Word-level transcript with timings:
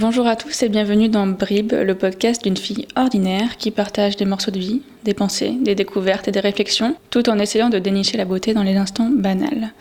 Bonjour 0.00 0.28
à 0.28 0.36
tous 0.36 0.62
et 0.62 0.68
bienvenue 0.68 1.08
dans 1.08 1.26
Brib, 1.26 1.72
le 1.72 1.94
podcast 1.96 2.44
d'une 2.44 2.56
fille 2.56 2.86
ordinaire 2.94 3.56
qui 3.56 3.72
partage 3.72 4.14
des 4.14 4.26
morceaux 4.26 4.52
de 4.52 4.58
vie, 4.60 4.82
des 5.02 5.12
pensées, 5.12 5.56
des 5.60 5.74
découvertes 5.74 6.28
et 6.28 6.30
des 6.30 6.38
réflexions, 6.38 6.94
tout 7.10 7.28
en 7.28 7.36
essayant 7.40 7.68
de 7.68 7.80
dénicher 7.80 8.16
la 8.16 8.24
beauté 8.24 8.54
dans 8.54 8.62
les 8.62 8.76
instants 8.76 9.10
banals. 9.10 9.72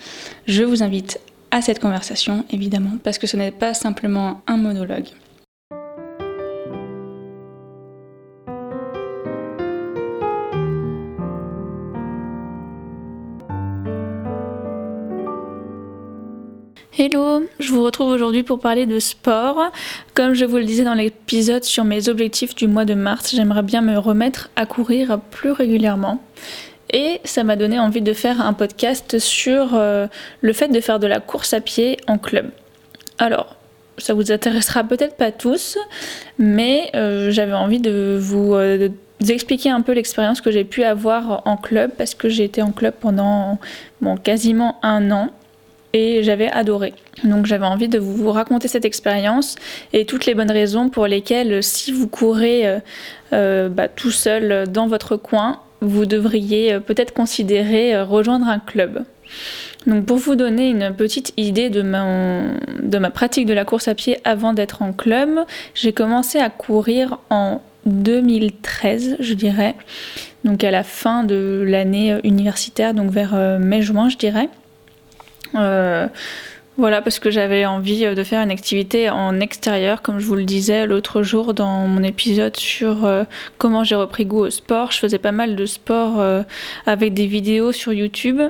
Je 0.48 0.64
vous 0.64 0.82
invite 0.82 1.20
à 1.52 1.62
cette 1.62 1.80
conversation, 1.80 2.46
évidemment, 2.50 2.98
parce 3.04 3.20
que 3.20 3.28
ce 3.28 3.38
n'est 3.38 3.52
pas 3.52 3.76
simplement 3.76 4.42
un 4.48 4.58
monologue. 4.58 5.06
Hello, 17.00 17.44
je 17.60 17.72
vous 17.72 17.84
retrouve 17.84 18.08
aujourd'hui 18.08 18.42
pour 18.42 18.60
parler 18.60 18.88
de 18.88 18.98
sport. 18.98 19.72
Comme 20.16 20.34
je 20.34 20.46
vous 20.46 20.58
le 20.58 20.64
disais 20.64 20.84
dans 20.84 20.96
l'épisode 20.96 21.64
sur 21.64 21.84
mes 21.84 22.10
objectifs 22.10 22.56
du 22.56 22.66
mois 22.68 22.86
de 22.86 22.96
mars, 22.96 23.36
j'aimerais 23.36 23.62
bien 23.62 23.82
me 23.82 24.00
remettre 24.00 24.50
à 24.56 24.66
courir 24.66 25.20
plus 25.30 25.52
régulièrement. 25.52 26.24
Et 26.92 27.22
ça 27.24 27.44
m'a 27.44 27.56
donné 27.56 27.78
envie 27.78 28.02
de 28.02 28.14
faire 28.14 28.42
un 28.42 28.54
podcast 28.54 29.20
sur 29.20 29.76
euh, 29.76 30.08
le 30.42 30.54
fait 30.54 30.70
de 30.70 30.80
faire 30.80 30.98
de 30.98 31.06
la 31.06 31.20
course 31.20 31.54
à 31.54 31.62
pied 31.62 31.98
en 32.08 32.18
club. 32.18 32.50
Alors, 33.20 33.58
ça 34.00 34.16
vous 34.16 34.32
intéressera 34.32 34.84
peut-être 34.84 35.18
pas 35.18 35.32
tous, 35.32 35.78
mais 36.40 36.90
euh, 36.96 37.30
j'avais 37.30 37.54
envie 37.54 37.80
de 37.80 38.18
vous 38.20 38.56
euh, 38.56 38.90
expliquer 39.30 39.70
un 39.70 39.82
peu 39.82 39.92
l'expérience 39.92 40.42
que 40.42 40.50
j'ai 40.50 40.64
pu 40.64 40.84
avoir 40.84 41.44
en 41.46 41.58
club 41.58 41.92
parce 41.96 42.16
que 42.16 42.28
j'ai 42.28 42.46
été 42.46 42.64
en 42.64 42.72
club 42.72 42.96
pendant 43.00 43.60
bon, 44.02 44.18
quasiment 44.18 44.80
un 44.82 45.12
an 45.12 45.30
j'avais 46.24 46.50
adoré. 46.52 46.94
Donc 47.24 47.46
j'avais 47.46 47.66
envie 47.66 47.88
de 47.88 48.00
vous 48.00 48.32
raconter 48.32 48.68
cette 48.68 48.86
expérience 48.86 49.56
et 49.94 50.06
toutes 50.06 50.26
les 50.26 50.36
bonnes 50.36 50.52
raisons 50.52 50.90
pour 50.90 51.08
lesquelles 51.08 51.64
si 51.64 51.92
vous 51.92 52.08
courez 52.08 52.68
euh, 52.68 52.80
euh, 53.34 53.70
bah, 53.70 53.88
tout 53.88 54.12
seul 54.12 54.68
dans 54.70 54.88
votre 54.88 55.18
coin, 55.18 55.62
vous 55.82 56.06
devriez 56.06 56.74
euh, 56.74 56.80
peut-être 56.80 57.14
considérer 57.14 58.00
rejoindre 58.02 58.48
un 58.48 58.60
club. 58.60 59.04
Donc 59.86 60.06
pour 60.06 60.18
vous 60.18 60.36
donner 60.36 60.70
une 60.70 60.94
petite 60.94 61.34
idée 61.38 61.70
de 61.70 61.82
ma, 61.82 62.44
de 62.82 62.98
ma 62.98 63.10
pratique 63.10 63.46
de 63.46 63.54
la 63.54 63.66
course 63.66 63.88
à 63.88 63.96
pied 63.96 64.18
avant 64.24 64.54
d'être 64.54 64.82
en 64.82 64.94
club, 64.94 65.30
j'ai 65.74 65.94
commencé 65.94 66.40
à 66.40 66.50
courir 66.50 67.20
en 67.30 67.62
2013, 67.86 69.18
je 69.20 69.34
dirais, 69.34 69.76
donc 70.44 70.64
à 70.64 70.72
la 70.72 70.84
fin 70.84 71.24
de 71.24 71.64
l'année 71.66 72.18
universitaire, 72.26 72.94
donc 72.94 73.12
vers 73.12 73.60
mai-juin, 73.60 74.10
je 74.10 74.18
dirais. 74.18 74.50
Euh, 75.56 76.08
voilà, 76.78 77.02
parce 77.02 77.18
que 77.20 77.32
j'avais 77.32 77.66
envie 77.66 78.06
de 78.06 78.24
faire 78.24 78.42
une 78.42 78.52
activité 78.52 79.10
en 79.10 79.40
extérieur, 79.40 80.02
comme 80.02 80.20
je 80.20 80.26
vous 80.28 80.36
le 80.36 80.44
disais 80.44 80.86
l'autre 80.86 81.24
jour 81.24 81.54
dans 81.54 81.88
mon 81.88 82.04
épisode 82.04 82.56
sur 82.56 83.06
euh, 83.06 83.24
comment 83.58 83.84
j'ai 83.84 83.96
repris 83.96 84.26
goût 84.26 84.46
au 84.46 84.50
sport. 84.52 84.92
Je 84.92 85.00
faisais 85.00 85.18
pas 85.18 85.32
mal 85.32 85.56
de 85.56 85.66
sport 85.66 86.20
euh, 86.20 86.44
avec 86.86 87.14
des 87.14 87.26
vidéos 87.26 87.72
sur 87.72 87.94
YouTube. 87.94 88.42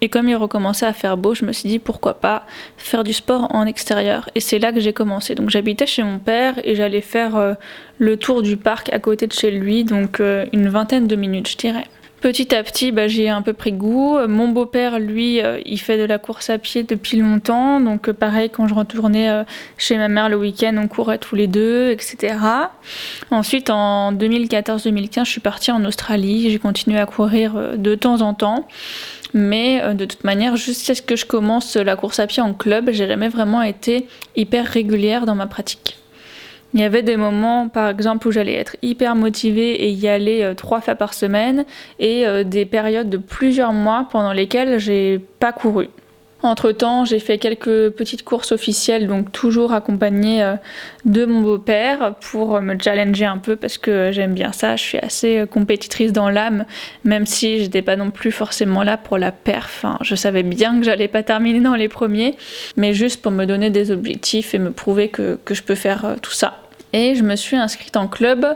Et 0.00 0.08
comme 0.08 0.28
il 0.28 0.36
recommençait 0.36 0.86
à 0.86 0.92
faire 0.92 1.16
beau, 1.16 1.34
je 1.34 1.44
me 1.44 1.52
suis 1.52 1.68
dit 1.68 1.78
pourquoi 1.78 2.14
pas 2.14 2.46
faire 2.76 3.04
du 3.04 3.12
sport 3.12 3.54
en 3.54 3.66
extérieur. 3.66 4.28
Et 4.34 4.40
c'est 4.40 4.58
là 4.58 4.72
que 4.72 4.80
j'ai 4.80 4.92
commencé. 4.92 5.34
Donc 5.34 5.50
j'habitais 5.50 5.86
chez 5.86 6.02
mon 6.02 6.18
père 6.18 6.54
et 6.64 6.74
j'allais 6.74 7.00
faire 7.00 7.56
le 7.98 8.16
tour 8.18 8.42
du 8.42 8.58
parc 8.58 8.92
à 8.92 8.98
côté 8.98 9.26
de 9.26 9.32
chez 9.32 9.50
lui, 9.50 9.84
donc 9.84 10.20
une 10.52 10.68
vingtaine 10.68 11.06
de 11.06 11.16
minutes, 11.16 11.48
je 11.48 11.56
dirais. 11.56 11.86
Petit 12.24 12.54
à 12.54 12.62
petit, 12.62 12.90
bah, 12.90 13.06
j'ai 13.06 13.28
un 13.28 13.42
peu 13.42 13.52
pris 13.52 13.72
goût. 13.72 14.16
Mon 14.28 14.48
beau-père, 14.48 14.98
lui, 14.98 15.42
euh, 15.42 15.60
il 15.66 15.78
fait 15.78 15.98
de 15.98 16.04
la 16.04 16.16
course 16.16 16.48
à 16.48 16.56
pied 16.56 16.82
depuis 16.82 17.18
longtemps. 17.18 17.80
Donc, 17.80 18.08
euh, 18.08 18.14
pareil, 18.14 18.48
quand 18.48 18.66
je 18.66 18.72
retournais 18.72 19.28
euh, 19.28 19.44
chez 19.76 19.98
ma 19.98 20.08
mère 20.08 20.30
le 20.30 20.36
week-end, 20.36 20.74
on 20.82 20.88
courait 20.88 21.18
tous 21.18 21.36
les 21.36 21.48
deux, 21.48 21.90
etc. 21.90 22.36
Ensuite, 23.30 23.68
en 23.68 24.14
2014-2015, 24.14 25.26
je 25.26 25.30
suis 25.32 25.42
partie 25.42 25.70
en 25.70 25.84
Australie. 25.84 26.50
J'ai 26.50 26.58
continué 26.58 26.98
à 26.98 27.04
courir 27.04 27.76
de 27.76 27.94
temps 27.94 28.22
en 28.22 28.32
temps. 28.32 28.66
Mais 29.34 29.94
de 29.94 30.06
toute 30.06 30.24
manière, 30.24 30.56
jusqu'à 30.56 30.94
ce 30.94 31.02
que 31.02 31.16
je 31.16 31.26
commence 31.26 31.76
la 31.76 31.94
course 31.94 32.20
à 32.20 32.26
pied 32.26 32.42
en 32.42 32.54
club, 32.54 32.88
j'ai 32.90 33.06
jamais 33.06 33.28
vraiment 33.28 33.60
été 33.60 34.06
hyper 34.34 34.64
régulière 34.64 35.26
dans 35.26 35.34
ma 35.34 35.46
pratique. 35.46 35.98
Il 36.74 36.80
y 36.80 36.82
avait 36.82 37.02
des 37.02 37.16
moments, 37.16 37.68
par 37.68 37.88
exemple, 37.88 38.26
où 38.26 38.32
j'allais 38.32 38.54
être 38.54 38.76
hyper 38.82 39.14
motivée 39.14 39.84
et 39.84 39.90
y 39.90 40.08
aller 40.08 40.42
euh, 40.42 40.54
trois 40.54 40.80
fois 40.80 40.96
par 40.96 41.14
semaine, 41.14 41.64
et 42.00 42.26
euh, 42.26 42.42
des 42.42 42.66
périodes 42.66 43.08
de 43.08 43.16
plusieurs 43.16 43.72
mois 43.72 44.08
pendant 44.10 44.32
lesquelles 44.32 44.80
j'ai 44.80 45.20
pas 45.38 45.52
couru. 45.52 45.88
Entre-temps, 46.42 47.04
j'ai 47.04 47.20
fait 47.20 47.38
quelques 47.38 47.90
petites 47.90 48.24
courses 48.24 48.50
officielles, 48.50 49.06
donc 49.06 49.30
toujours 49.30 49.72
accompagnée 49.72 50.42
euh, 50.42 50.56
de 51.04 51.24
mon 51.24 51.42
beau-père 51.42 52.16
pour 52.20 52.60
me 52.60 52.76
challenger 52.76 53.24
un 53.24 53.38
peu 53.38 53.54
parce 53.54 53.78
que 53.78 54.10
j'aime 54.12 54.34
bien 54.34 54.50
ça. 54.50 54.74
Je 54.74 54.82
suis 54.82 54.98
assez 54.98 55.44
compétitrice 55.48 56.12
dans 56.12 56.28
l'âme, 56.28 56.64
même 57.04 57.24
si 57.24 57.60
j'étais 57.60 57.82
pas 57.82 57.94
non 57.94 58.10
plus 58.10 58.32
forcément 58.32 58.82
là 58.82 58.96
pour 58.96 59.16
la 59.16 59.30
perf. 59.30 59.86
je 60.02 60.16
savais 60.16 60.42
bien 60.42 60.80
que 60.80 60.84
j'allais 60.84 61.08
pas 61.08 61.22
terminer 61.22 61.60
dans 61.60 61.76
les 61.76 61.88
premiers, 61.88 62.34
mais 62.76 62.94
juste 62.94 63.22
pour 63.22 63.30
me 63.30 63.44
donner 63.44 63.70
des 63.70 63.92
objectifs 63.92 64.54
et 64.54 64.58
me 64.58 64.72
prouver 64.72 65.08
que, 65.08 65.38
que 65.44 65.54
je 65.54 65.62
peux 65.62 65.76
faire 65.76 66.16
tout 66.20 66.32
ça 66.32 66.63
et 66.94 67.14
je 67.16 67.22
me 67.22 67.36
suis 67.36 67.56
inscrite 67.56 67.96
en 67.98 68.08
club 68.08 68.46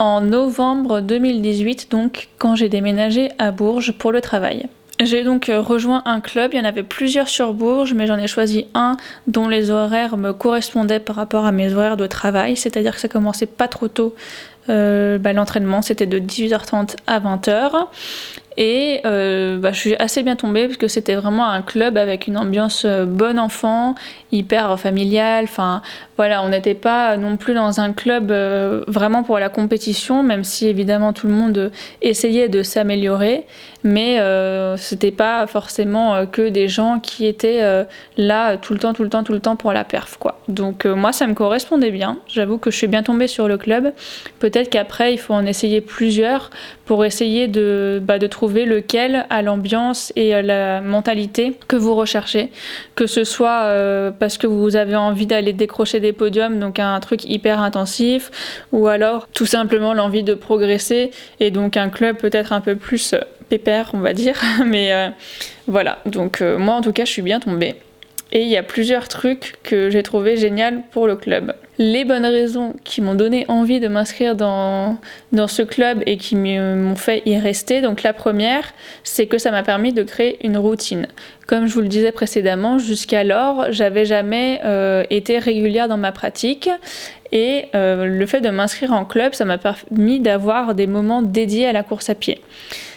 en 0.00 0.20
novembre 0.20 1.00
2018, 1.00 1.90
donc 1.90 2.28
quand 2.38 2.56
j'ai 2.56 2.68
déménagé 2.68 3.30
à 3.38 3.52
Bourges 3.52 3.92
pour 3.92 4.10
le 4.10 4.20
travail. 4.20 4.66
J'ai 5.00 5.22
donc 5.22 5.50
rejoint 5.52 6.02
un 6.04 6.20
club, 6.20 6.52
il 6.54 6.58
y 6.58 6.60
en 6.60 6.64
avait 6.64 6.82
plusieurs 6.82 7.28
sur 7.28 7.52
Bourges, 7.52 7.94
mais 7.94 8.06
j'en 8.06 8.16
ai 8.16 8.26
choisi 8.26 8.66
un 8.74 8.96
dont 9.26 9.48
les 9.48 9.70
horaires 9.70 10.16
me 10.16 10.32
correspondaient 10.32 11.00
par 11.00 11.16
rapport 11.16 11.44
à 11.44 11.52
mes 11.52 11.74
horaires 11.74 11.96
de 11.96 12.06
travail, 12.06 12.56
c'est-à-dire 12.56 12.94
que 12.94 13.00
ça 13.00 13.08
commençait 13.08 13.46
pas 13.46 13.68
trop 13.68 13.88
tôt. 13.88 14.14
Euh, 14.70 15.18
bah, 15.18 15.34
l'entraînement 15.34 15.82
c'était 15.82 16.06
de 16.06 16.18
18h30 16.18 16.96
à 17.06 17.20
20h 17.20 17.86
et 18.56 19.00
euh, 19.04 19.58
bah, 19.58 19.72
je 19.72 19.80
suis 19.80 19.96
assez 19.96 20.22
bien 20.22 20.36
tombée 20.36 20.66
parce 20.66 20.76
que 20.76 20.86
c'était 20.86 21.16
vraiment 21.16 21.48
un 21.48 21.62
club 21.62 21.96
avec 21.96 22.28
une 22.28 22.38
ambiance 22.38 22.84
euh, 22.84 23.04
bon 23.04 23.38
enfant, 23.38 23.96
hyper 24.30 24.78
familiale. 24.78 25.44
Enfin, 25.44 25.82
voilà, 26.16 26.42
on 26.44 26.50
n'était 26.50 26.74
pas 26.74 27.16
non 27.16 27.36
plus 27.36 27.54
dans 27.54 27.80
un 27.80 27.92
club 27.92 28.30
euh, 28.30 28.84
vraiment 28.86 29.24
pour 29.24 29.40
la 29.40 29.48
compétition, 29.48 30.22
même 30.22 30.44
si 30.44 30.68
évidemment 30.68 31.12
tout 31.12 31.26
le 31.26 31.32
monde 31.32 31.72
essayait 32.00 32.48
de 32.48 32.62
s'améliorer. 32.62 33.44
Mais 33.82 34.18
euh, 34.20 34.78
c'était 34.78 35.10
pas 35.10 35.46
forcément 35.46 36.24
que 36.24 36.48
des 36.48 36.68
gens 36.68 37.00
qui 37.00 37.26
étaient 37.26 37.84
là 38.16 38.56
tout 38.56 38.72
le 38.72 38.78
temps, 38.78 38.94
tout 38.94 39.02
le 39.02 39.10
temps, 39.10 39.24
tout 39.24 39.34
le 39.34 39.40
temps 39.40 39.56
pour 39.56 39.74
la 39.74 39.84
perf, 39.84 40.16
quoi. 40.16 40.40
Donc 40.48 40.86
moi, 40.86 41.12
ça 41.12 41.26
me 41.26 41.34
correspondait 41.34 41.90
bien. 41.90 42.16
J'avoue 42.26 42.56
que 42.56 42.70
je 42.70 42.78
suis 42.78 42.86
bien 42.86 43.02
tombée 43.02 43.26
sur 43.26 43.46
le 43.46 43.58
club. 43.58 43.92
Peut-être 44.38 44.70
qu'après, 44.70 45.12
il 45.12 45.18
faut 45.18 45.34
en 45.34 45.44
essayer 45.44 45.82
plusieurs 45.82 46.48
pour 46.86 47.04
essayer 47.04 47.46
de, 47.46 48.00
bah, 48.02 48.18
de 48.18 48.26
trouver 48.26 48.43
lequel 48.48 49.26
a 49.30 49.42
l'ambiance 49.42 50.12
et 50.16 50.40
la 50.42 50.80
mentalité 50.80 51.56
que 51.68 51.76
vous 51.76 51.94
recherchez. 51.94 52.50
Que 52.94 53.06
ce 53.06 53.24
soit 53.24 53.64
euh, 53.64 54.10
parce 54.10 54.38
que 54.38 54.46
vous 54.46 54.76
avez 54.76 54.96
envie 54.96 55.26
d'aller 55.26 55.52
décrocher 55.52 56.00
des 56.00 56.12
podiums, 56.12 56.58
donc 56.60 56.78
un 56.78 56.98
truc 57.00 57.24
hyper 57.24 57.60
intensif, 57.60 58.30
ou 58.72 58.86
alors 58.86 59.28
tout 59.28 59.46
simplement 59.46 59.94
l'envie 59.94 60.22
de 60.22 60.34
progresser 60.34 61.10
et 61.40 61.50
donc 61.50 61.76
un 61.76 61.88
club 61.88 62.16
peut-être 62.16 62.52
un 62.52 62.60
peu 62.60 62.76
plus 62.76 63.14
euh, 63.14 63.20
pépère, 63.48 63.90
on 63.94 63.98
va 63.98 64.12
dire. 64.12 64.40
Mais 64.66 64.92
euh, 64.92 65.08
voilà, 65.66 65.98
donc 66.06 66.40
moi 66.40 66.74
en 66.74 66.80
tout 66.80 66.92
cas 66.92 67.04
je 67.04 67.10
suis 67.10 67.22
bien 67.22 67.40
tombée. 67.40 67.74
Et 68.32 68.42
il 68.42 68.48
y 68.48 68.56
a 68.56 68.62
plusieurs 68.62 69.08
trucs 69.08 69.54
que 69.62 69.90
j'ai 69.90 70.02
trouvé 70.02 70.36
génial 70.36 70.82
pour 70.90 71.06
le 71.06 71.16
club. 71.16 71.54
Les 71.78 72.04
bonnes 72.04 72.24
raisons 72.24 72.74
qui 72.84 73.00
m'ont 73.00 73.16
donné 73.16 73.44
envie 73.48 73.80
de 73.80 73.88
m'inscrire 73.88 74.36
dans, 74.36 74.96
dans 75.32 75.48
ce 75.48 75.62
club 75.62 76.04
et 76.06 76.16
qui 76.16 76.36
m'ont 76.36 76.94
fait 76.94 77.22
y 77.26 77.36
rester, 77.36 77.80
donc 77.80 78.04
la 78.04 78.12
première, 78.12 78.72
c'est 79.02 79.26
que 79.26 79.38
ça 79.38 79.50
m'a 79.50 79.64
permis 79.64 79.92
de 79.92 80.04
créer 80.04 80.44
une 80.46 80.56
routine. 80.56 81.08
Comme 81.48 81.66
je 81.66 81.74
vous 81.74 81.80
le 81.80 81.88
disais 81.88 82.12
précédemment, 82.12 82.78
jusqu'alors, 82.78 83.66
j'avais 83.70 84.04
jamais 84.04 84.60
euh, 84.64 85.02
été 85.10 85.38
régulière 85.40 85.88
dans 85.88 85.96
ma 85.96 86.12
pratique 86.12 86.70
et 87.32 87.64
euh, 87.74 88.06
le 88.06 88.26
fait 88.26 88.40
de 88.40 88.50
m'inscrire 88.50 88.92
en 88.92 89.04
club, 89.04 89.34
ça 89.34 89.44
m'a 89.44 89.58
permis 89.58 90.20
d'avoir 90.20 90.76
des 90.76 90.86
moments 90.86 91.22
dédiés 91.22 91.66
à 91.66 91.72
la 91.72 91.82
course 91.82 92.08
à 92.08 92.14
pied. 92.14 92.40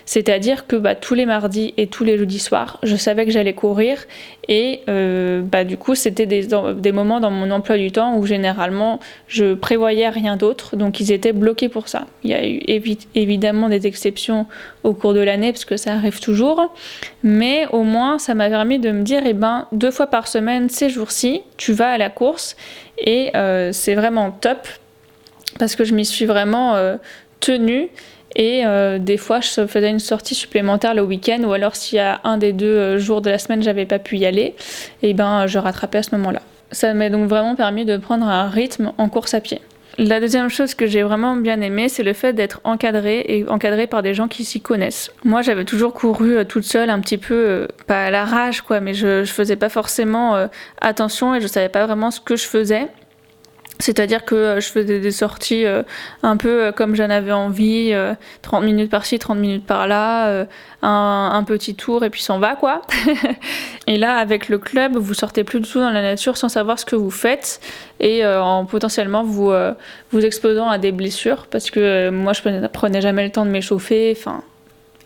C'est-à-dire 0.07 0.68
que 0.68 0.77
bah, 0.77 0.95
tous 0.95 1.15
les 1.15 1.25
mardis 1.25 1.74
et 1.75 1.88
tous 1.88 2.06
les 2.06 2.18
jeudis 2.18 2.39
soirs, 2.39 2.80
je 2.81 2.95
savais 2.95 3.25
que 3.25 3.31
j'allais 3.31 3.54
courir 3.54 4.06
et 4.48 4.80
euh, 4.88 5.42
bah, 5.42 5.65
du 5.65 5.75
coup, 5.75 5.95
c'était 5.95 6.25
des, 6.25 6.92
moments 6.94 7.19
dans 7.19 7.30
mon 7.30 7.51
emploi 7.51 7.77
du 7.77 7.92
temps 7.92 8.15
où 8.15 8.25
généralement 8.25 9.01
je 9.27 9.54
prévoyais 9.54 10.07
rien 10.07 10.38
d'autre, 10.38 10.77
donc 10.77 11.01
ils 11.01 11.12
étaient 11.12 11.33
bloqués 11.33 11.68
pour 11.68 11.89
ça. 11.89 12.07
Il 12.24 12.30
y 12.30 12.33
a 12.33 12.48
eu 12.48 12.62
évidemment 13.15 13.68
des 13.68 13.86
exceptions 13.86 14.48
au 14.83 14.94
cours 14.94 15.13
de 15.13 15.19
l'année 15.19 15.51
parce 15.51 15.65
que 15.65 15.75
ça 15.75 15.92
arrive 15.92 16.21
toujours, 16.21 16.74
mais 17.21 17.68
au 17.74 17.83
moins 17.83 18.18
ça 18.18 18.33
m'a 18.33 18.50
permis 18.50 18.80
de 18.80 18.92
me 18.92 19.04
dire, 19.04 19.24
eh 19.25 19.33
ben, 19.33 19.68
deux 19.74 19.92
fois 19.92 20.07
par 20.07 20.30
semaine, 20.30 20.69
ces 20.69 20.89
jours-ci, 20.89 21.42
tu 21.57 21.74
vas 21.74 21.89
à 21.89 21.98
la 21.98 22.09
course. 22.09 22.56
Et 22.98 23.31
euh, 23.36 23.74
c'est 23.74 23.94
vraiment 23.94 24.31
top 24.31 24.69
parce 25.59 25.75
que 25.75 25.83
je 25.83 25.94
m'y 25.94 26.06
suis 26.06 26.25
vraiment 26.25 26.75
euh, 26.75 26.95
tenue 27.42 27.89
et 28.35 28.65
euh, 28.65 29.00
des 29.00 29.18
fois, 29.18 29.39
je 29.39 29.65
faisais 29.65 29.89
une 29.89 30.00
sortie 30.00 30.35
supplémentaire 30.35 30.94
le 30.94 31.01
week-end, 31.01 31.41
ou 31.44 31.53
alors 31.53 31.75
s'il 31.75 31.97
y 31.97 32.00
a 32.00 32.19
un 32.24 32.38
des 32.38 32.53
deux 32.53 32.65
euh, 32.65 32.97
jours 32.97 33.21
de 33.21 33.29
la 33.29 33.39
semaine, 33.39 33.63
j'avais 33.63 33.85
pas 33.85 34.00
pu 34.00 34.18
y 34.18 34.25
aller, 34.25 34.56
et 35.01 35.13
ben 35.13 35.47
je 35.47 35.57
rattrapais 35.57 36.00
à 36.00 36.03
ce 36.03 36.15
moment-là. 36.15 36.41
Ça 36.71 36.94
m'a 36.94 37.09
donc 37.09 37.27
vraiment 37.29 37.56
permis 37.56 37.85
de 37.85 37.97
prendre 37.97 38.27
un 38.27 38.50
rythme 38.50 38.91
en 38.97 39.09
course 39.09 39.33
à 39.33 39.41
pied. 39.41 39.62
La 39.97 40.19
deuxième 40.19 40.50
chose 40.50 40.75
que 40.75 40.85
j'ai 40.85 41.01
vraiment 41.01 41.35
bien 41.35 41.59
aimé, 41.62 41.89
c'est 41.89 42.03
le 42.03 42.13
fait 42.13 42.33
d'être 42.33 42.62
encadré 42.63 43.25
et 43.27 43.50
encadré 43.50 43.88
par 43.88 44.03
des 44.03 44.13
gens 44.13 44.27
qui 44.27 44.45
s'y 44.45 44.62
connaissent. 44.62 45.09
Moi, 45.23 45.41
j'avais 45.41 45.65
toujours 45.65 45.94
couru 45.94 46.38
euh, 46.38 46.44
toute 46.44 46.65
seule, 46.65 46.91
un 46.91 47.00
petit 47.00 47.18
peu, 47.18 47.68
pas 47.88 48.06
à 48.06 48.12
la 48.12 48.25
rage, 48.25 48.62
quoi, 48.62 48.80
mais 48.80 48.94
je, 48.94 49.23
je 49.23 49.31
faisais 49.31 49.56
pas 49.56 49.69
forcément 49.69 50.47
attention 50.81 51.33
et 51.33 51.41
je 51.41 51.47
savais 51.47 51.69
pas 51.69 51.85
vraiment 51.88 52.12
ce 52.12 52.19
que 52.19 52.35
je 52.35 52.45
faisais. 52.45 52.88
C'est-à-dire 53.79 54.25
que 54.25 54.35
euh, 54.35 54.59
je 54.59 54.69
faisais 54.69 55.00
des 55.00 55.12
sorties 55.12 55.65
euh, 55.65 55.83
un 56.24 56.38
peu 56.38 56.65
euh, 56.65 56.71
comme 56.71 56.95
j'en 56.95 57.09
avais 57.09 57.31
envie, 57.31 57.94
30 58.41 58.63
minutes 58.63 58.89
par-ci, 58.89 59.19
30 59.19 59.38
minutes 59.38 59.65
par-là, 59.65 60.45
un, 60.81 61.44
petit 61.44 61.75
tour 61.75 62.03
et 62.03 62.09
puis 62.09 62.21
s'en 62.21 62.39
va 62.39 62.56
quoi. 62.56 62.81
et 63.88 63.97
là, 63.97 64.15
avec 64.15 64.50
le 64.50 64.57
club, 64.57 64.97
vous 64.97 65.13
sortez 65.13 65.44
plus 65.44 65.59
du 65.59 65.69
tout 65.69 65.79
dans 65.79 65.91
la 65.91 66.01
nature 66.01 66.38
sans 66.38 66.50
savoir 66.50 66.79
ce 66.79 66.85
que 66.85 66.95
vous 66.95 67.12
faites 67.12 67.62
et 68.00 68.25
en 68.25 68.65
potentiellement 68.65 69.24
vous, 69.24 69.51
vous 70.12 70.25
exposant 70.25 70.69
à 70.69 70.77
des 70.77 70.91
blessures 70.91 71.47
parce 71.47 71.69
que 71.71 72.09
moi 72.09 72.33
je 72.33 72.68
prenais 72.68 73.01
jamais 73.01 73.23
le 73.23 73.31
temps 73.31 73.45
de 73.45 73.51
m'échauffer, 73.51 74.13
enfin. 74.18 74.44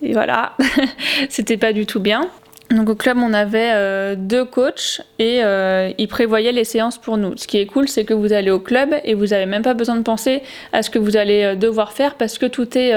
Et 0.04 0.14
voilà, 0.14 0.54
c'était 1.30 1.58
pas 1.58 1.74
du 1.74 1.86
tout 1.86 2.00
bien. 2.00 2.28
Donc 2.72 2.90
au 2.90 2.96
club, 2.96 3.18
on 3.22 3.34
avait 3.34 3.72
euh, 3.74 4.16
deux 4.18 4.46
coachs 4.46 5.02
et 5.20 5.44
euh, 5.44 5.92
ils 5.98 6.08
prévoyaient 6.08 6.54
les 6.54 6.64
séances 6.64 6.98
pour 6.98 7.18
nous. 7.18 7.36
Ce 7.36 7.46
qui 7.46 7.58
est 7.58 7.66
cool, 7.66 7.90
c'est 7.90 8.06
que 8.06 8.14
vous 8.14 8.32
allez 8.32 8.52
au 8.52 8.60
club 8.60 8.96
et 9.04 9.14
vous 9.14 9.28
n'avez 9.28 9.46
même 9.46 9.62
pas 9.62 9.74
besoin 9.74 9.98
de 9.98 10.04
penser 10.04 10.42
à 10.72 10.82
ce 10.82 10.90
que 10.90 11.00
vous 11.00 11.18
allez 11.18 11.44
euh, 11.44 11.56
devoir 11.56 11.92
faire 11.92 12.16
parce 12.16 12.38
que 12.38 12.46
tout 12.46 12.78
est 12.78 12.94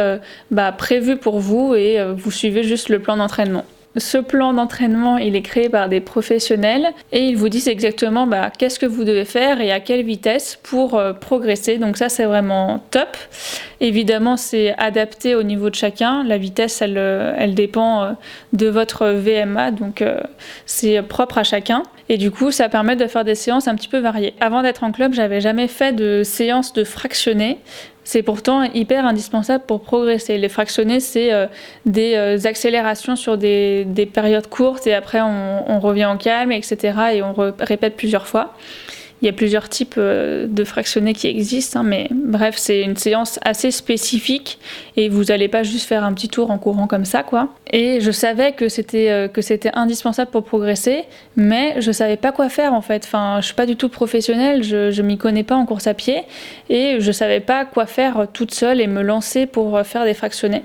bah, 0.51 0.73
prévu 0.73 1.17
pour 1.17 1.41
vous 1.41 1.75
et 1.75 1.99
vous 2.15 2.31
suivez 2.31 2.63
juste 2.63 2.89
le 2.89 3.01
plan 3.01 3.17
d'entraînement. 3.17 3.65
Ce 3.97 4.19
plan 4.19 4.53
d'entraînement, 4.53 5.19
il 5.19 5.37
est 5.37 5.43
créé 5.43 5.69
par 5.69 5.89
des 5.89 6.01
professionnels 6.01 6.89
et 7.13 7.21
ils 7.21 7.37
vous 7.37 7.49
disent 7.49 7.69
exactement 7.69 8.27
bah, 8.27 8.51
qu'est-ce 8.57 8.81
que 8.81 8.87
vous 8.87 9.05
devez 9.05 9.25
faire 9.25 9.61
et 9.61 9.71
à 9.71 9.79
quelle 9.79 10.05
vitesse 10.05 10.59
pour 10.63 10.99
euh, 10.99 11.13
progresser. 11.13 11.79
Donc 11.79 11.97
ça, 11.97 12.09
c'est 12.09 12.25
vraiment 12.25 12.83
top. 12.91 13.17
Évidemment, 13.81 14.37
c'est 14.37 14.75
adapté 14.79 15.37
au 15.37 15.45
niveau 15.45 15.71
de 15.71 15.77
chacun. 15.77 16.25
La 16.25 16.39
vitesse, 16.39 16.83
elle, 16.83 16.99
euh, 16.99 17.35
elle 17.39 17.55
dépend 17.55 18.03
euh, 18.03 18.13
de 18.53 18.67
votre 18.67 19.07
VMA, 19.07 19.71
donc 19.71 20.03
c'est 20.67 21.03
propre 21.03 21.39
à 21.39 21.45
chacun. 21.45 21.85
Et 22.09 22.19
du 22.19 22.31
coup, 22.31 22.51
ça 22.51 22.69
permet 22.69 22.97
de 22.97 23.07
faire 23.07 23.25
des 23.25 23.35
séances 23.35 23.69
un 23.69 23.75
petit 23.75 23.89
peu 23.89 23.99
variées. 23.99 24.35
Avant 24.41 24.63
d'être 24.63 24.85
en 24.85 24.93
club, 24.93 25.15
j'avais 25.15 25.41
jamais 25.41 25.69
fait 25.69 25.93
de 25.93 26.23
séance 26.23 26.73
de 26.73 26.85
fractionnés. 26.85 27.59
C'est 28.05 28.23
pourtant 28.23 28.63
hyper 28.63 29.07
indispensable 29.07 29.65
pour 29.67 29.81
progresser. 29.81 30.37
Les 30.37 30.51
fractionnés, 30.51 31.01
c'est 31.01 31.33
euh, 31.33 31.47
des 31.87 32.15
euh, 32.15 32.39
accélérations 32.45 33.17
sur 33.17 33.39
des, 33.39 33.87
périodes 34.13 34.49
courtes 34.49 34.87
et 34.87 34.95
après 34.95 35.21
on, 35.23 35.65
on, 35.71 35.81
revient 35.81 36.05
en 36.05 36.19
calme, 36.19 36.53
etc. 36.53 36.99
Et 37.15 37.23
on 37.23 37.35
répète 37.59 37.97
plusieurs 37.97 38.27
fois. 38.27 38.55
Il 39.25 39.27
y 39.27 39.31
a 39.31 39.33
plusieurs 39.33 39.71
types 39.71 39.95
euh, 39.97 40.47
de 40.47 40.65
fractionnés 40.65 41.15
qui 41.15 41.29
existent, 41.29 41.81
hein, 41.81 41.83
mais 41.83 42.09
bref, 42.11 42.57
c'est 42.59 42.83
une 42.83 42.97
séance 42.99 43.41
assez 43.43 43.71
spécifique 43.71 44.59
et 44.99 45.09
vous 45.09 45.25
n'allez 45.25 45.49
pas 45.49 45.63
juste 45.63 45.89
faire 45.89 46.05
un 46.05 46.13
petit 46.13 46.29
tour 46.29 46.51
en 46.51 46.59
courant 46.59 46.87
comme 46.87 47.07
ça, 47.07 47.23
quoi. 47.23 47.49
Et 47.77 48.01
je 48.01 48.13
savais 48.13 48.53
que 48.53 48.69
c'était 48.69 49.11
euh, 49.11 49.27
que 49.27 49.43
c'était 49.43 49.73
indispensable 49.75 50.31
pour 50.31 50.45
progresser, 50.45 51.07
mais 51.35 51.75
je 51.81 51.91
savais 51.91 52.17
pas 52.17 52.31
quoi 52.31 52.49
faire 52.49 52.73
en 52.73 52.81
fait. 52.81 53.03
Enfin, 53.05 53.39
je 53.41 53.47
suis 53.47 53.55
pas 53.55 53.67
du 53.67 53.75
tout 53.75 53.89
professionnelle, 53.89 54.63
je, 54.63 54.93
je 54.93 55.03
m'y 55.03 55.19
connais 55.19 55.43
pas 55.43 55.57
en 55.57 55.67
course 55.67 55.89
à 55.89 55.95
pied 55.95 56.23
et 56.71 57.01
je 57.01 57.11
savais 57.11 57.41
pas 57.41 57.65
quoi 57.65 57.87
faire 57.87 58.29
toute 58.33 58.55
seule 58.55 58.81
et 58.81 58.87
me 58.87 59.03
lancer 59.03 59.47
pour 59.47 59.81
faire 59.85 60.05
des 60.05 60.15
fractionnés. 60.15 60.63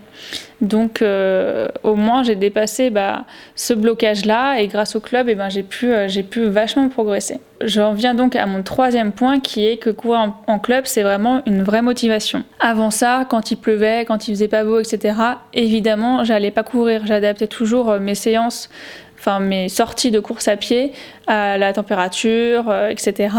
Donc 0.61 1.01
euh, 1.01 1.67
au 1.83 1.95
moins 1.95 2.23
j'ai 2.23 2.35
dépassé 2.35 2.89
bah, 2.89 3.25
ce 3.55 3.73
blocage-là 3.73 4.59
et 4.59 4.67
grâce 4.67 4.95
au 4.95 4.99
club, 4.99 5.29
eh 5.29 5.35
ben, 5.35 5.49
j'ai 5.49 5.63
pu, 5.63 5.93
euh, 5.93 6.07
j'ai 6.07 6.23
pu 6.23 6.43
vachement 6.45 6.89
progresser. 6.89 7.39
J'en 7.63 7.93
viens 7.93 8.13
donc 8.13 8.35
à 8.35 8.45
mon 8.45 8.63
troisième 8.63 9.11
point 9.11 9.39
qui 9.39 9.65
est 9.65 9.77
que 9.77 9.89
courir 9.89 10.33
en, 10.47 10.59
club, 10.59 10.85
c'est 10.85 11.03
vraiment 11.03 11.41
une 11.45 11.63
vraie 11.63 11.81
motivation. 11.81 12.43
Avant 12.59 12.89
ça, 12.89 13.25
quand 13.29 13.51
il 13.51 13.57
pleuvait, 13.57 14.05
quand 14.05 14.27
il 14.27 14.31
faisait 14.31 14.47
pas 14.47 14.63
beau, 14.63 14.79
etc., 14.79 15.15
évidemment, 15.53 16.23
j'allais 16.23 16.51
pas 16.51 16.63
courir. 16.63 16.98
J'adaptais 17.05 17.47
toujours 17.47 17.89
euh, 17.89 17.99
mes 17.99 18.15
séances 18.15 18.69
enfin 19.17 19.41
mes 19.41 19.67
sorties 19.67 20.11
de 20.11 20.21
course 20.21 20.47
à 20.47 20.55
pied 20.55 20.93
à 21.27 21.57
la 21.57 21.73
température, 21.73 22.73
etc. 22.89 23.35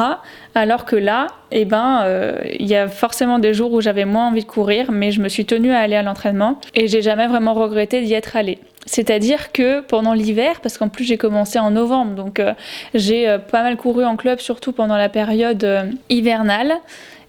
Alors 0.54 0.84
que 0.84 0.96
là, 0.96 1.28
eh 1.52 1.64
ben, 1.64 2.02
euh, 2.04 2.38
il 2.58 2.66
y 2.66 2.76
a 2.76 2.88
forcément 2.88 3.38
des 3.38 3.54
jours 3.54 3.72
où 3.72 3.80
j'avais 3.80 4.04
moins 4.04 4.28
envie 4.28 4.42
de 4.42 4.46
courir, 4.46 4.90
mais 4.90 5.10
je 5.10 5.20
me 5.20 5.28
suis 5.28 5.46
tenue 5.46 5.72
à 5.72 5.78
aller 5.78 5.96
à 5.96 6.02
l'entraînement 6.02 6.60
et 6.74 6.88
j'ai 6.88 7.02
jamais 7.02 7.26
vraiment 7.28 7.54
regretté 7.54 8.02
d'y 8.02 8.14
être 8.14 8.36
allée. 8.36 8.58
C'est-à-dire 8.86 9.52
que 9.52 9.80
pendant 9.80 10.14
l'hiver, 10.14 10.60
parce 10.62 10.78
qu'en 10.78 10.88
plus 10.88 11.04
j'ai 11.04 11.18
commencé 11.18 11.58
en 11.58 11.70
novembre, 11.70 12.14
donc 12.14 12.40
euh, 12.40 12.54
j'ai 12.94 13.28
euh, 13.28 13.38
pas 13.38 13.62
mal 13.62 13.76
couru 13.76 14.04
en 14.04 14.16
club, 14.16 14.40
surtout 14.40 14.72
pendant 14.72 14.96
la 14.96 15.08
période 15.08 15.66
hivernale. 16.08 16.74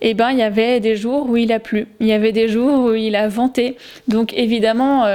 Et 0.04 0.12
eh 0.12 0.14
ben 0.16 0.32
il 0.32 0.40
y 0.40 0.42
avait 0.42 0.80
des 0.80 0.96
jours 0.96 1.30
où 1.30 1.38
il 1.38 1.52
a 1.52 1.60
plu, 1.60 1.88
il 2.00 2.08
y 2.08 2.14
avait 2.14 2.32
des 2.32 2.48
jours 2.48 2.86
où 2.86 2.96
il 2.96 3.16
a 3.16 3.28
venté. 3.28 3.78
Donc 4.08 4.34
évidemment, 4.34 5.06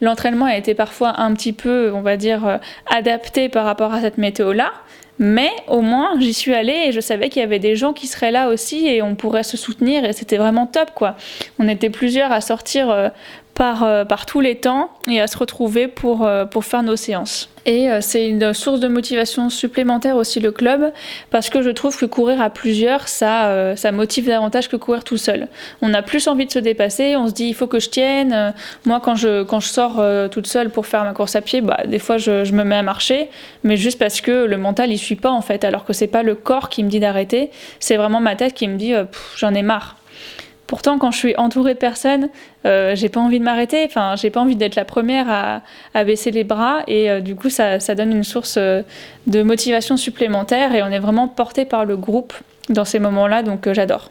l'entraînement 0.00 0.44
a 0.44 0.56
été 0.56 0.72
parfois 0.72 1.20
un 1.20 1.34
petit 1.34 1.52
peu, 1.52 1.90
on 1.92 2.00
va 2.00 2.16
dire, 2.16 2.60
adapté 2.88 3.48
par 3.48 3.64
rapport 3.64 3.92
à 3.92 4.02
cette 4.02 4.18
météo-là. 4.18 4.70
Mais 5.18 5.50
au 5.66 5.80
moins, 5.80 6.18
j'y 6.20 6.34
suis 6.34 6.54
allée 6.54 6.84
et 6.86 6.92
je 6.92 7.00
savais 7.00 7.30
qu'il 7.30 7.40
y 7.40 7.44
avait 7.44 7.58
des 7.58 7.74
gens 7.74 7.92
qui 7.92 8.06
seraient 8.06 8.30
là 8.30 8.48
aussi 8.48 8.86
et 8.86 9.00
on 9.00 9.14
pourrait 9.14 9.44
se 9.44 9.56
soutenir 9.56 10.04
et 10.04 10.12
c'était 10.12 10.36
vraiment 10.36 10.66
top 10.66 10.90
quoi. 10.94 11.16
On 11.58 11.68
était 11.68 11.88
plusieurs 11.88 12.32
à 12.32 12.42
sortir 12.42 12.90
euh, 12.90 13.08
par, 13.56 13.82
euh, 13.82 14.04
par 14.04 14.26
tous 14.26 14.40
les 14.40 14.56
temps 14.56 14.90
et 15.10 15.20
à 15.20 15.26
se 15.26 15.36
retrouver 15.36 15.88
pour, 15.88 16.24
euh, 16.24 16.44
pour 16.44 16.64
faire 16.64 16.82
nos 16.82 16.94
séances. 16.94 17.48
Et 17.64 17.90
euh, 17.90 18.00
c'est 18.00 18.28
une 18.28 18.52
source 18.52 18.78
de 18.80 18.86
motivation 18.86 19.48
supplémentaire 19.50 20.14
aussi 20.16 20.38
le 20.38 20.52
club, 20.52 20.92
parce 21.30 21.48
que 21.48 21.62
je 21.62 21.70
trouve 21.70 21.98
que 21.98 22.04
courir 22.04 22.40
à 22.40 22.50
plusieurs, 22.50 23.08
ça, 23.08 23.74
ça 23.76 23.90
motive 23.90 24.26
davantage 24.26 24.68
que 24.68 24.76
courir 24.76 25.02
tout 25.02 25.16
seul. 25.16 25.48
On 25.82 25.92
a 25.94 26.02
plus 26.02 26.28
envie 26.28 26.46
de 26.46 26.52
se 26.52 26.60
dépasser, 26.60 27.16
on 27.16 27.26
se 27.26 27.32
dit 27.32 27.46
il 27.46 27.54
faut 27.54 27.66
que 27.66 27.80
je 27.80 27.88
tienne. 27.88 28.54
Moi, 28.84 29.00
quand 29.00 29.16
je, 29.16 29.42
quand 29.42 29.58
je 29.58 29.68
sors 29.68 30.00
toute 30.30 30.46
seule 30.46 30.70
pour 30.70 30.86
faire 30.86 31.02
ma 31.02 31.12
course 31.12 31.34
à 31.34 31.40
pied, 31.40 31.60
bah, 31.60 31.80
des 31.86 31.98
fois 31.98 32.18
je, 32.18 32.44
je, 32.44 32.52
me 32.52 32.62
mets 32.62 32.76
à 32.76 32.82
marcher, 32.82 33.30
mais 33.64 33.76
juste 33.76 33.98
parce 33.98 34.20
que 34.20 34.44
le 34.44 34.58
mental 34.58 34.92
il 34.92 34.98
suit 34.98 35.16
pas 35.16 35.30
en 35.30 35.40
fait, 35.40 35.64
alors 35.64 35.84
que 35.84 35.92
c'est 35.92 36.06
pas 36.06 36.22
le 36.22 36.36
corps 36.36 36.68
qui 36.68 36.84
me 36.84 36.88
dit 36.88 37.00
d'arrêter, 37.00 37.50
c'est 37.80 37.96
vraiment 37.96 38.20
ma 38.20 38.36
tête 38.36 38.54
qui 38.54 38.68
me 38.68 38.76
dit 38.76 38.92
j'en 39.36 39.54
ai 39.54 39.62
marre. 39.62 39.96
Pourtant, 40.66 40.98
quand 40.98 41.12
je 41.12 41.18
suis 41.18 41.36
entourée 41.36 41.74
de 41.74 41.78
personnes, 41.78 42.28
euh, 42.64 42.96
j'ai 42.96 43.08
pas 43.08 43.20
envie 43.20 43.38
de 43.38 43.44
m'arrêter. 43.44 43.84
Enfin, 43.84 44.14
j'ai 44.16 44.30
pas 44.30 44.40
envie 44.40 44.56
d'être 44.56 44.74
la 44.74 44.84
première 44.84 45.62
à, 45.94 46.04
baisser 46.04 46.30
les 46.30 46.44
bras. 46.44 46.82
Et 46.88 47.10
euh, 47.10 47.20
du 47.20 47.36
coup, 47.36 47.50
ça, 47.50 47.78
donne 47.78 48.12
une 48.12 48.24
source 48.24 48.56
euh, 48.58 48.82
de 49.26 49.42
motivation 49.42 49.96
supplémentaire. 49.96 50.74
Et 50.74 50.82
on 50.82 50.88
est 50.88 50.98
vraiment 50.98 51.28
porté 51.28 51.64
par 51.64 51.84
le 51.84 51.96
groupe 51.96 52.34
dans 52.68 52.84
ces 52.84 52.98
moments-là. 52.98 53.42
Donc, 53.42 53.70
j'adore. 53.72 54.10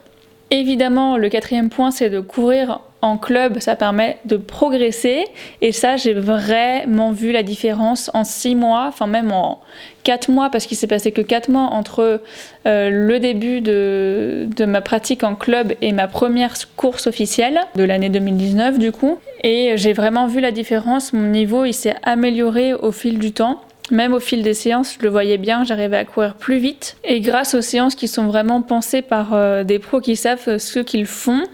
Évidemment, 0.50 1.18
le 1.18 1.28
quatrième 1.28 1.68
point, 1.68 1.90
c'est 1.90 2.08
de 2.08 2.20
courir 2.20 2.80
en 3.06 3.18
club, 3.18 3.60
ça 3.60 3.76
permet 3.76 4.18
de 4.24 4.36
progresser. 4.36 5.24
Et 5.62 5.72
ça, 5.72 5.96
j'ai 5.96 6.14
vraiment 6.14 7.12
vu 7.12 7.32
la 7.32 7.42
différence 7.42 8.10
en 8.14 8.24
six 8.24 8.54
mois, 8.54 8.86
enfin 8.88 9.06
même 9.06 9.32
en 9.32 9.60
quatre 10.02 10.30
mois, 10.30 10.50
parce 10.50 10.66
qu'il 10.66 10.76
s'est 10.76 10.86
passé 10.86 11.12
que 11.12 11.22
quatre 11.22 11.48
mois 11.48 11.68
entre 11.72 12.20
euh, 12.66 12.90
le 12.90 13.18
début 13.18 13.60
de, 13.60 14.46
ma 14.66 14.80
pratique 14.80 15.24
en 15.24 15.34
club 15.34 15.72
et 15.80 15.92
ma 15.92 16.08
première 16.08 16.54
course 16.76 17.06
officielle 17.06 17.60
de 17.74 17.84
l'année 17.84 18.08
2019 18.08 18.78
du 18.78 18.92
coup. 18.92 19.18
Et 19.42 19.72
j'ai 19.76 19.92
vraiment 19.92 20.26
vu 20.26 20.40
la 20.40 20.50
différence. 20.50 21.12
Mon 21.12 21.28
niveau, 21.30 21.64
il 21.64 21.74
s'est 21.74 21.96
amélioré 22.02 22.74
au 22.74 22.92
fil 22.92 23.18
du 23.18 23.32
temps. 23.32 23.62
Même 23.90 24.14
au 24.14 24.20
fil 24.20 24.42
des 24.42 24.54
séances, 24.54 24.96
je 24.98 25.04
le 25.04 25.10
voyais 25.10 25.38
bien, 25.38 25.62
j'arrivais 25.62 25.96
à 25.96 26.04
courir 26.04 26.34
plus 26.34 26.58
vite. 26.58 26.96
Et 27.04 27.20
grâce 27.20 27.54
aux 27.54 27.60
séances 27.60 27.94
qui 27.94 28.08
sont 28.08 28.26
vraiment 28.26 28.60
pensées 28.62 29.02
par 29.02 29.32
euh, 29.32 29.62
des 29.62 29.78
pros 29.78 30.00
qui 30.00 30.16
savent 30.16 30.58
ce 30.58 30.80
qu'ils 30.80 31.06
font, 31.06 31.44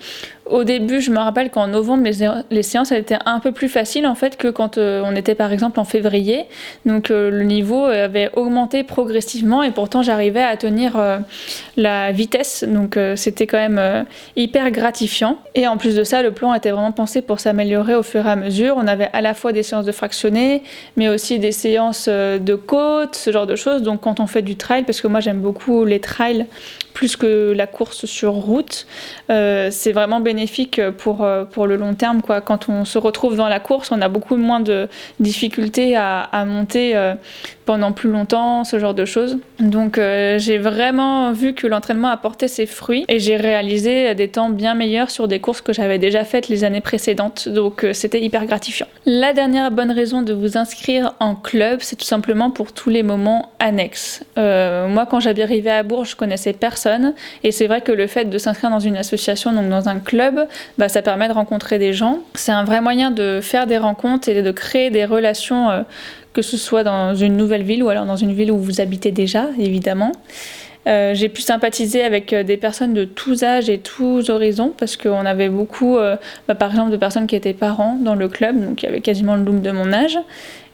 au 0.46 0.64
début, 0.64 1.00
je 1.00 1.10
me 1.10 1.18
rappelle 1.18 1.50
qu'en 1.50 1.68
novembre, 1.68 2.04
les, 2.50 2.62
séances 2.62 2.90
étaient 2.90 3.18
un 3.26 3.38
peu 3.38 3.52
plus 3.52 3.68
faciles 3.68 4.06
en 4.06 4.16
fait 4.16 4.36
que 4.36 4.48
quand 4.48 4.76
euh, 4.76 5.02
on 5.04 5.14
était 5.14 5.36
par 5.36 5.52
exemple 5.52 5.78
en 5.78 5.84
février. 5.84 6.46
Donc 6.84 7.10
euh, 7.10 7.30
le 7.30 7.44
niveau 7.44 7.84
avait 7.84 8.28
augmenté 8.34 8.82
progressivement 8.82 9.62
et 9.62 9.70
pourtant 9.70 10.02
j'arrivais 10.02 10.42
à 10.42 10.56
tenir 10.56 10.96
euh, 10.96 11.18
la 11.76 12.10
vitesse. 12.10 12.64
Donc 12.66 12.98
c'était 13.16 13.46
quand 13.46 13.58
même 13.58 14.04
hyper 14.36 14.70
gratifiant. 14.70 15.38
Et 15.54 15.68
en 15.68 15.76
plus 15.76 15.94
de 15.94 16.04
ça, 16.04 16.22
le 16.22 16.32
plan 16.32 16.54
était 16.54 16.70
vraiment 16.70 16.92
pensé 16.92 17.22
pour 17.22 17.38
s'améliorer 17.38 17.94
au 17.94 18.02
fur 18.02 18.26
et 18.26 18.30
à 18.30 18.36
mesure. 18.36 18.74
On 18.76 18.86
avait 18.86 19.08
à 19.12 19.20
la 19.20 19.34
fois 19.34 19.52
des 19.52 19.62
séances 19.62 19.84
de 19.84 19.92
fractionnés, 19.92 20.62
mais 20.96 21.08
aussi 21.08 21.38
des 21.38 21.52
séances 21.52 22.08
de 22.08 22.54
côte, 22.54 23.14
ce 23.14 23.30
genre 23.30 23.46
de 23.46 23.56
choses. 23.56 23.82
Donc 23.82 24.00
quand 24.00 24.20
on 24.20 24.26
fait 24.26 24.42
du 24.42 24.56
trail, 24.56 24.82
parce 24.82 25.00
que 25.00 25.06
moi 25.06 25.20
j'aime 25.20 25.40
beaucoup 25.40 25.84
les 25.84 26.00
trails 26.00 26.46
plus 26.92 27.16
que 27.16 27.52
la 27.52 27.66
course 27.66 28.06
sur 28.06 28.32
route. 28.32 28.86
Euh, 29.30 29.68
c'est 29.70 29.92
vraiment 29.92 30.20
bénéfique 30.20 30.80
pour, 30.98 31.26
pour 31.50 31.66
le 31.66 31.76
long 31.76 31.94
terme. 31.94 32.22
Quoi. 32.22 32.40
Quand 32.40 32.68
on 32.68 32.84
se 32.84 32.98
retrouve 32.98 33.36
dans 33.36 33.48
la 33.48 33.60
course, 33.60 33.90
on 33.92 34.00
a 34.00 34.08
beaucoup 34.08 34.36
moins 34.36 34.60
de 34.60 34.88
difficultés 35.20 35.96
à, 35.96 36.20
à 36.20 36.44
monter 36.44 36.94
pendant 37.64 37.92
plus 37.92 38.10
longtemps, 38.10 38.64
ce 38.64 38.78
genre 38.78 38.94
de 38.94 39.04
choses. 39.04 39.38
Donc 39.60 39.96
j'ai 39.96 40.58
vraiment 40.58 41.32
vu 41.32 41.54
que 41.54 41.66
l'entraînement 41.66 42.08
apportait 42.08 42.48
ses 42.48 42.66
fruits 42.66 43.04
et 43.08 43.18
j'ai 43.18 43.36
réalisé 43.36 44.14
des 44.14 44.28
temps 44.28 44.50
bien 44.50 44.74
meilleurs 44.74 45.10
sur 45.10 45.28
des 45.28 45.40
courses 45.40 45.60
que 45.60 45.72
j'avais 45.72 45.98
déjà 45.98 46.24
faites 46.24 46.48
les 46.48 46.64
années 46.64 46.80
précédentes. 46.80 47.48
Donc 47.48 47.86
c'était 47.92 48.20
hyper 48.20 48.46
gratifiant. 48.46 48.86
La 49.06 49.32
dernière 49.32 49.70
bonne 49.70 49.90
raison 49.90 50.22
de 50.22 50.32
vous 50.32 50.56
inscrire 50.56 51.14
en 51.20 51.34
club, 51.34 51.80
c'est 51.80 51.96
tout 51.96 52.04
simplement 52.04 52.50
pour 52.50 52.72
tous 52.72 52.90
les 52.90 53.02
moments 53.02 53.52
annexes. 53.58 54.24
Euh, 54.38 54.88
moi, 54.88 55.06
quand 55.06 55.20
j'arrivais 55.20 55.70
à 55.70 55.82
Bourges, 55.82 56.10
je 56.10 56.16
connaissais 56.16 56.52
personne, 56.52 56.81
et 57.42 57.52
c'est 57.52 57.66
vrai 57.66 57.80
que 57.80 57.92
le 57.92 58.06
fait 58.06 58.24
de 58.26 58.38
s'inscrire 58.38 58.70
dans 58.70 58.80
une 58.80 58.96
association, 58.96 59.52
donc 59.52 59.68
dans 59.68 59.88
un 59.88 59.98
club, 59.98 60.46
bah, 60.78 60.88
ça 60.88 61.02
permet 61.02 61.28
de 61.28 61.32
rencontrer 61.32 61.78
des 61.78 61.92
gens. 61.92 62.20
C'est 62.34 62.52
un 62.52 62.64
vrai 62.64 62.80
moyen 62.80 63.10
de 63.10 63.40
faire 63.42 63.66
des 63.66 63.78
rencontres 63.78 64.28
et 64.28 64.42
de 64.42 64.50
créer 64.50 64.90
des 64.90 65.04
relations, 65.04 65.70
euh, 65.70 65.82
que 66.32 66.42
ce 66.42 66.56
soit 66.56 66.84
dans 66.84 67.14
une 67.14 67.36
nouvelle 67.36 67.62
ville 67.62 67.82
ou 67.82 67.88
alors 67.88 68.06
dans 68.06 68.16
une 68.16 68.32
ville 68.32 68.50
où 68.50 68.58
vous 68.58 68.80
habitez 68.80 69.12
déjà, 69.12 69.48
évidemment. 69.58 70.12
Euh, 70.88 71.14
j'ai 71.14 71.28
pu 71.28 71.42
sympathiser 71.42 72.02
avec 72.02 72.34
des 72.34 72.56
personnes 72.56 72.92
de 72.92 73.04
tous 73.04 73.44
âges 73.44 73.70
et 73.70 73.78
tous 73.78 74.30
horizons 74.30 74.72
parce 74.76 74.96
qu'on 74.96 75.24
avait 75.26 75.48
beaucoup, 75.48 75.96
bah, 76.48 76.54
par 76.54 76.70
exemple, 76.70 76.90
de 76.90 76.96
personnes 76.96 77.26
qui 77.26 77.36
étaient 77.36 77.52
parents 77.52 77.96
dans 78.00 78.16
le 78.16 78.28
club, 78.28 78.60
donc 78.60 78.82
il 78.82 78.86
y 78.86 78.88
avait 78.88 79.00
quasiment 79.00 79.36
le 79.36 79.42
double 79.42 79.60
de 79.60 79.70
mon 79.70 79.92
âge. 79.92 80.18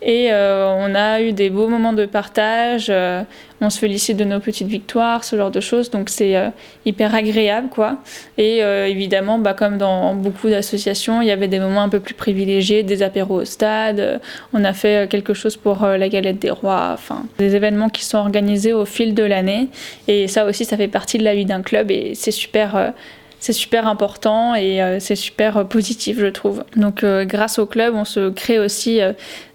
Et 0.00 0.28
euh, 0.30 0.72
on 0.78 0.94
a 0.94 1.20
eu 1.20 1.32
des 1.32 1.50
beaux 1.50 1.66
moments 1.66 1.92
de 1.92 2.06
partage, 2.06 2.86
euh, 2.88 3.22
on 3.60 3.68
se 3.68 3.80
félicite 3.80 4.16
de 4.16 4.24
nos 4.24 4.38
petites 4.38 4.68
victoires, 4.68 5.24
ce 5.24 5.34
genre 5.34 5.50
de 5.50 5.58
choses, 5.58 5.90
donc 5.90 6.08
c'est 6.08 6.36
euh, 6.36 6.50
hyper 6.84 7.14
agréable 7.16 7.68
quoi. 7.68 7.98
Et 8.36 8.58
évidemment, 8.58 9.38
bah, 9.38 9.54
comme 9.54 9.78
dans 9.78 10.14
beaucoup 10.14 10.48
d'associations, 10.48 11.20
il 11.20 11.28
y 11.28 11.32
avait 11.32 11.48
des 11.48 11.58
moments 11.58 11.82
un 11.82 11.88
peu 11.88 11.98
plus 11.98 12.14
privilégiés, 12.14 12.84
des 12.84 13.02
apéros 13.02 13.40
au 13.40 13.44
stade, 13.44 14.20
on 14.52 14.62
a 14.62 14.72
fait 14.72 15.10
quelque 15.10 15.34
chose 15.34 15.56
pour 15.56 15.84
la 15.84 16.08
galette 16.08 16.38
des 16.38 16.50
rois, 16.50 16.90
enfin 16.92 17.24
des 17.38 17.56
événements 17.56 17.88
qui 17.88 18.04
sont 18.04 18.18
organisés 18.18 18.72
au 18.72 18.84
fil 18.84 19.14
de 19.14 19.24
l'année. 19.24 19.68
Et 20.06 20.28
ça 20.28 20.44
aussi, 20.44 20.64
ça 20.64 20.76
fait 20.76 20.88
partie 20.88 21.18
de 21.18 21.24
la 21.24 21.34
vie 21.34 21.44
d'un 21.44 21.62
club 21.62 21.90
et 21.90 22.14
c'est 22.14 22.30
super 22.30 22.92
c'est 23.40 23.52
super 23.52 23.87
important 23.87 24.54
et 24.54 24.83
euh, 24.83 24.99
c'est 25.00 25.16
super 25.16 25.59
euh, 25.59 25.64
positif, 25.64 26.18
je 26.18 26.26
trouve. 26.26 26.64
Donc, 26.76 27.04
euh, 27.04 27.25
grâce 27.25 27.59
au 27.59 27.66
club, 27.66 27.95
on 27.95 28.04
se 28.04 28.30
crée 28.30 28.59
aussi 28.59 29.00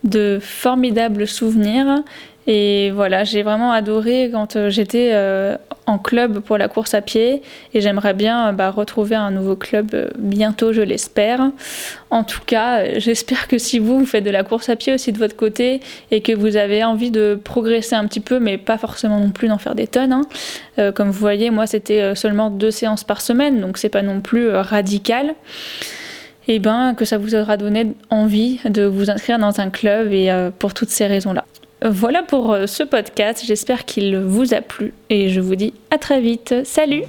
de 0.04 0.40
formidables 0.42 1.28
souvenirs 1.28 2.04
et 2.46 2.92
voilà, 2.92 3.24
j'ai 3.24 3.42
vraiment 3.42 3.72
adoré 3.72 4.30
quand 4.32 4.58
euh, 4.58 4.70
j'étais 4.70 5.12
euh, 5.14 5.56
en 5.86 5.98
club 5.98 6.40
pour 6.40 6.58
la 6.58 6.68
course 6.68 6.94
à 6.94 7.02
pied 7.02 7.42
et 7.74 7.80
j'aimerais 7.80 8.14
bien 8.14 8.50
euh, 8.50 8.52
bah, 8.52 8.70
retrouver 8.70 9.16
un 9.16 9.32
nouveau 9.32 9.56
club 9.56 10.12
bientôt, 10.18 10.74
je 10.74 10.82
l'espère. 10.82 11.52
En 12.10 12.26
tout 12.26 12.42
cas, 12.46 13.00
j'espère 13.00 13.48
que 13.48 13.58
si 13.58 13.80
vous, 13.80 14.00
vous 14.00 14.06
faites 14.06 14.26
de 14.26 14.30
la 14.30 14.44
course 14.44 14.68
à 14.68 14.76
pied 14.76 14.94
aussi 14.94 15.14
de 15.14 15.18
votre 15.18 15.38
côté 15.38 15.80
et 16.12 16.22
que 16.22 16.34
vous 16.34 16.58
avez 16.58 16.84
envie 16.84 17.12
de 17.12 17.40
progresser 17.42 17.96
un 17.96 18.06
petit 18.08 18.20
peu, 18.20 18.40
mais 18.40 18.58
pas 18.58 18.78
forcément 18.78 19.20
non 19.20 19.30
plus 19.30 19.48
d'en 19.48 19.58
faire 19.58 19.76
des 19.76 19.88
tonnes. 19.88 20.14
Hein. 20.14 20.92
comme 20.92 21.10
vous 21.10 21.20
voyez, 21.20 21.50
moi 21.50 21.66
c'était 21.66 22.14
seulement 22.16 22.50
deux 22.50 22.72
séances 22.72 23.04
par 23.04 23.22
semaine, 23.22 23.62
donc 23.62 23.78
c'est 23.78 23.90
pas 23.90 24.02
non 24.02 24.22
plus 24.22 24.50
radical 24.50 25.36
et 26.50 26.56
eh 26.56 26.60
ben 26.60 26.94
que 26.94 27.06
ça 27.06 27.18
vous 27.18 27.36
aura 27.36 27.56
donné 27.56 27.94
envie 28.10 28.60
de 28.66 28.84
vous 28.84 29.10
inscrire 29.10 29.40
dans 29.40 29.62
un 29.62 29.70
club 29.70 30.12
et 30.12 30.30
pour 30.60 30.74
toutes 30.74 30.90
ces 30.90 31.08
raisons-là. 31.08 31.46
Voilà 31.86 32.24
pour 32.24 32.54
euh, 32.54 32.66
ce 32.66 32.82
podcast, 32.82 33.44
j'espère 33.46 33.84
qu'il 33.84 34.18
vous 34.18 34.54
a 34.54 34.62
plu 34.62 34.94
et 35.10 35.28
je 35.28 35.42
vous 35.42 35.56
dis 35.56 35.74
à 35.92 35.98
très 35.98 36.22
vite. 36.22 36.56
Salut 36.64 37.04